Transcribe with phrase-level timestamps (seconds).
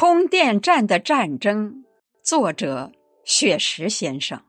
[0.00, 1.84] 充电站的战争，
[2.22, 2.92] 作者
[3.24, 4.44] 雪石先生。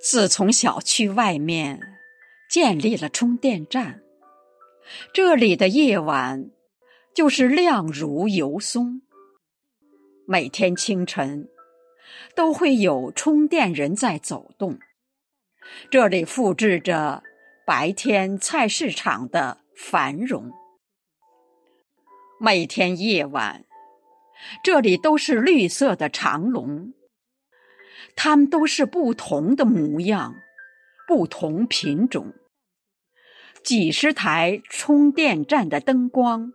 [0.00, 1.80] 自从小区外面
[2.48, 4.00] 建立了充电站，
[5.12, 6.52] 这里的夜晚
[7.12, 9.02] 就是亮如油松。
[10.24, 11.48] 每天清晨
[12.36, 14.78] 都会有充电人在走动，
[15.90, 17.24] 这里复制着
[17.66, 19.58] 白天菜市场的。
[19.82, 20.52] 繁荣。
[22.42, 23.66] 每天夜晚，
[24.64, 26.94] 这里都是绿色的长龙，
[28.16, 30.36] 它们都是不同的模样，
[31.06, 32.32] 不同品种。
[33.62, 36.54] 几十台充电站的灯光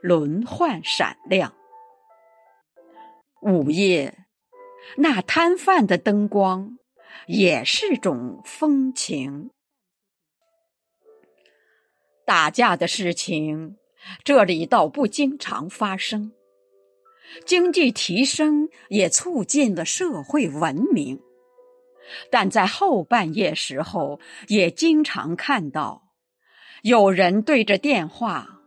[0.00, 1.52] 轮换闪亮。
[3.42, 4.26] 午夜，
[4.98, 6.78] 那摊贩的灯光
[7.26, 9.50] 也是种风情。
[12.24, 13.76] 打架的事情，
[14.22, 16.32] 这里倒不经常发生。
[17.46, 21.20] 经济提升也促进了社会文明，
[22.30, 26.02] 但在后半夜时候，也经常看到
[26.82, 28.60] 有人对着电话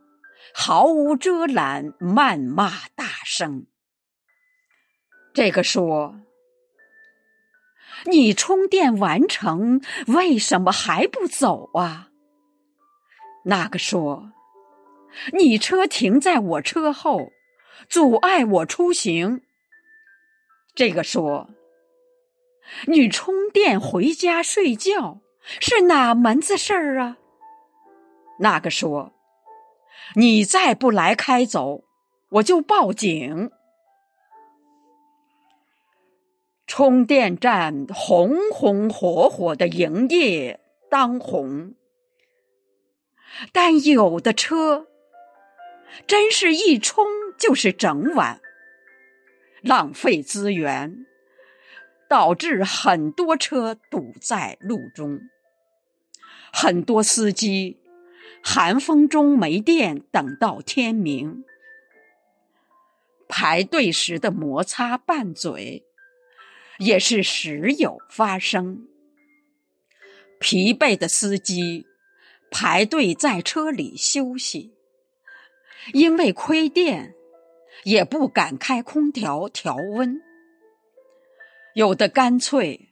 [0.54, 3.68] 毫无遮拦谩骂大声。
[5.34, 6.20] 这个说
[8.10, 12.10] ：“你充电完成，为什么还不走啊？”
[13.46, 14.34] 那个说
[15.34, 17.32] ：“你车停在我车后，
[17.90, 19.42] 阻碍我出行。”
[20.76, 21.50] 这个说
[22.88, 25.22] ：“你充电回家睡觉
[25.60, 27.18] 是哪门子事儿啊？”
[28.40, 29.14] 那个说
[30.16, 31.84] ：“你再不来开走，
[32.30, 33.52] 我就报警。”
[36.68, 40.60] 充电站红红火火的营业
[40.90, 41.74] 当红。
[43.52, 44.88] 但有的车，
[46.06, 47.06] 真是一冲
[47.38, 48.42] 就是整晚，
[49.62, 51.06] 浪费资源，
[52.08, 55.22] 导致很多车堵在路中，
[56.54, 57.78] 很多司机
[58.44, 61.44] 寒风中没电，等到天明，
[63.28, 65.84] 排队时的摩擦拌嘴
[66.78, 68.88] 也是时有发生，
[70.40, 71.86] 疲惫的司机。
[72.50, 74.77] 排队在车里休息，
[75.94, 77.16] 因为亏电，
[77.84, 80.22] 也不敢开空调调温。
[81.74, 82.90] 有的干脆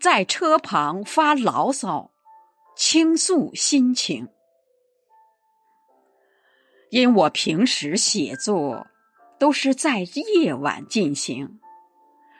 [0.00, 2.10] 在车旁发牢骚，
[2.76, 4.28] 倾诉心情。
[6.90, 8.86] 因我平时写作
[9.38, 11.60] 都是在夜晚进行，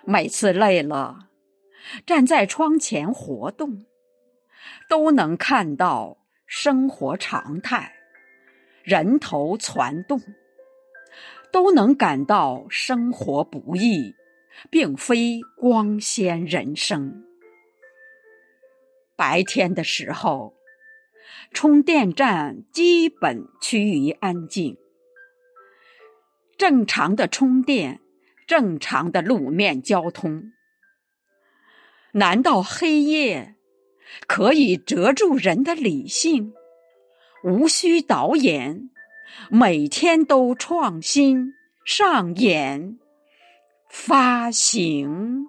[0.04, 1.28] 每次累了，
[2.06, 3.84] 站在窗前活动，
[4.88, 6.18] 都能看到。
[6.50, 7.97] 生活常态，
[8.88, 10.18] 人头攒动，
[11.52, 14.14] 都能感到生活不易，
[14.70, 17.22] 并非光鲜人生。
[19.14, 20.54] 白天的时候，
[21.52, 24.78] 充电站基本趋于安静，
[26.56, 28.00] 正常的充电，
[28.46, 30.50] 正常的路面交通。
[32.12, 33.56] 难道黑夜？
[34.26, 36.54] 可以遮住人的理性，
[37.44, 38.90] 无需导演，
[39.50, 41.52] 每天都创新
[41.84, 42.98] 上演
[43.88, 45.46] 发行。